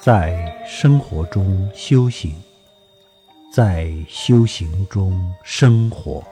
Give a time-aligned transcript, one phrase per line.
[0.00, 2.32] 在生活中修行，
[3.52, 6.22] 在修行中生活，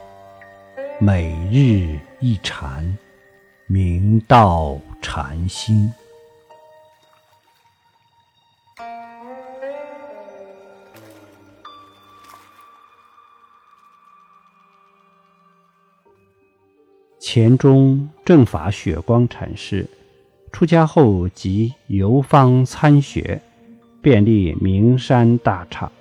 [1.01, 2.97] 每日一禅，
[3.67, 5.91] 明道禅心。
[17.19, 19.85] 钱钟正法雪光禅师
[20.53, 23.41] 出家后即游方参学，
[24.01, 25.91] 遍历名山大刹，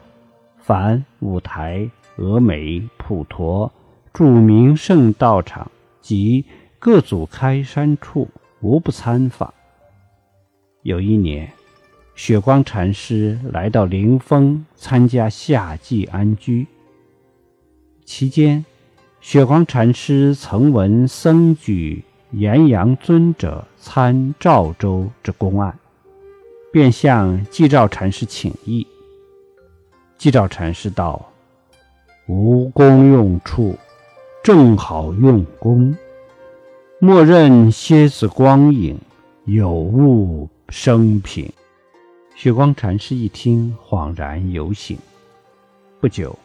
[0.58, 3.72] 凡五台、峨眉、普陀
[4.12, 6.44] 著名圣道场及
[6.78, 8.28] 各祖开山处，
[8.60, 9.52] 无不参访。
[10.82, 11.50] 有一年，
[12.14, 16.66] 雪光禅师来到灵峰参加夏季安居，
[18.04, 18.64] 期间。
[19.20, 25.76] 雪光禅师曾闻僧举岩阳尊者参赵州之公案，
[26.72, 28.86] 便向寂照禅师请意。
[30.18, 31.30] 寂照禅师道
[32.26, 33.76] ：“无功用处，
[34.42, 35.96] 正好用功。
[37.00, 38.98] 莫认蝎子光影，
[39.44, 41.52] 有物生平。”
[42.34, 44.98] 雪光禅师一听，恍然有醒。
[46.00, 46.36] 不久。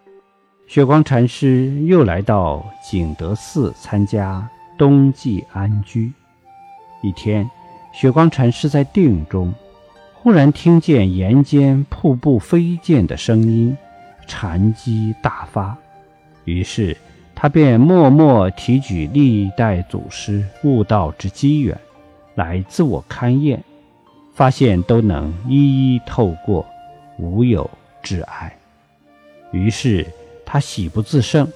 [0.67, 6.09] 雪光禅师又来到景德寺参加冬季安居。
[7.03, 7.49] 一天，
[7.91, 9.53] 雪光禅师在定中，
[10.23, 13.75] 忽然听见岩间瀑布飞溅的声音，
[14.27, 15.75] 禅机大发。
[16.45, 16.95] 于是
[17.33, 21.75] 他便默默提举历代祖师悟道之机缘，
[22.35, 23.63] 来自我勘验，
[24.31, 26.63] 发现都能一一透过，
[27.17, 27.67] 无有
[28.03, 28.55] 挚碍。
[29.51, 30.05] 于是。
[30.53, 31.47] 他喜不自胜，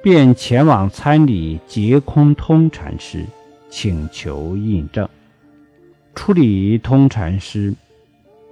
[0.00, 3.24] 便前往参礼劫空通禅师，
[3.68, 5.08] 请求印证。
[6.14, 7.74] 处理通禅师，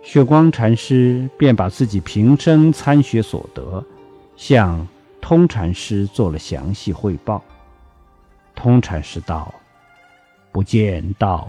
[0.05, 3.83] 雪光禅师便把自己平生参学所得，
[4.37, 4.87] 向
[5.19, 7.42] 通禅师做了详细汇报。
[8.55, 9.53] 通禅师道
[10.53, 11.48] ：“不见道，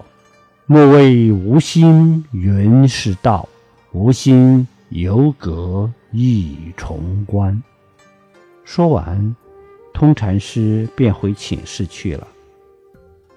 [0.66, 3.48] 莫谓无心云是道；
[3.92, 7.62] 无心犹隔一重关。”
[8.64, 9.36] 说完，
[9.94, 12.26] 通禅师便回寝室去了。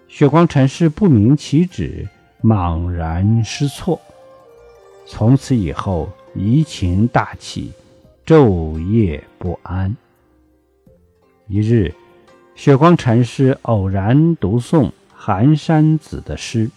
[0.07, 2.09] 雪光禅师不明其旨，
[2.41, 4.01] 茫然失措。
[5.11, 7.73] 从此以后，疑情大起，
[8.27, 9.97] 昼夜不安。
[11.47, 11.95] 一日，
[12.55, 16.71] 雪光禅师偶然读诵寒山子的诗：“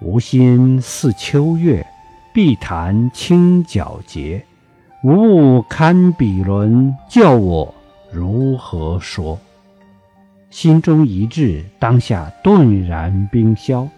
[0.00, 1.84] 无心似秋月，
[2.32, 4.42] 碧潭清皎洁。”
[5.02, 7.74] 无物堪比伦，叫我
[8.12, 9.36] 如何说？
[10.50, 13.88] 心中一滞，当下顿然冰消。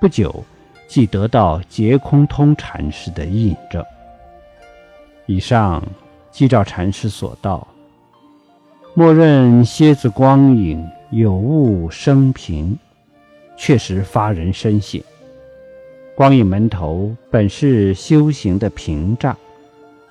[0.00, 0.44] 不久，
[0.86, 3.84] 即得到劫空通禅师的印证。
[5.26, 5.82] 以上
[6.30, 7.66] 即照禅师所道，
[8.94, 12.78] 默认蝎子光影，有物生平，
[13.56, 15.02] 确实发人深省。
[16.14, 19.36] 光影门头本是修行的屏障。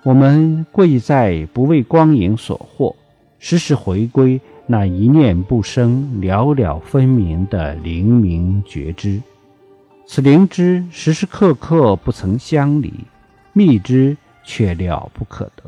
[0.03, 2.95] 我们贵在不为光影所惑，
[3.37, 9.21] 时时回归那一念不生、了了分明的灵明觉知。
[10.13, 12.93] 此灵知时时刻刻不曾相离，
[13.53, 15.63] 密知却了不可得。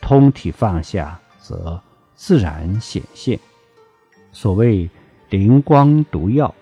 [0.00, 1.82] 通体放下，则
[2.14, 3.36] 自然显现。
[4.30, 4.88] 所谓
[5.28, 6.54] 灵光毒药，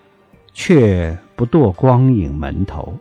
[0.55, 2.97] 却不堕光影门头。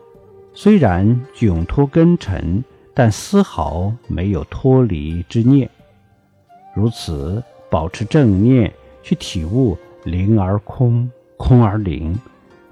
[0.52, 2.62] 虽然窘脱根尘。
[2.94, 5.70] 但丝毫没有脱离之念，
[6.74, 8.70] 如此保持正念，
[9.02, 12.14] 去体悟灵而空，空而灵，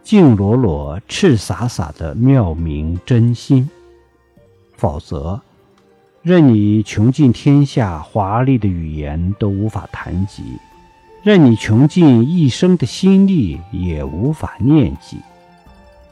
[0.02, 3.68] 净裸裸、赤洒洒的妙明真心。
[4.76, 5.40] 否则，
[6.22, 10.42] 任你穷尽天下华丽的语言都无法谈及，
[11.22, 15.18] 任你穷尽一生的心力也无法念及。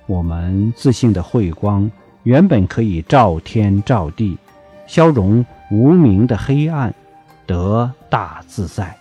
[0.06, 1.90] 我们自信的慧光。
[2.24, 4.36] 原本可以照天照地，
[4.86, 6.92] 消融无名的黑暗，
[7.46, 8.94] 得大自在。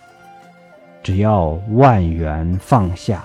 [1.02, 3.22] 只要万缘放下，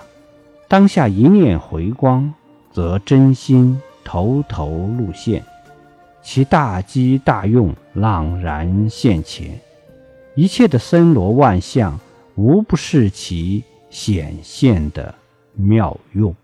[0.74, 2.34] 当下一念回光，
[2.72, 5.40] 则真心头头露现，
[6.20, 9.56] 其大机大用朗然现前。
[10.34, 11.96] 一切的森罗万象，
[12.34, 15.14] 无不是其显现的
[15.52, 16.34] 妙用。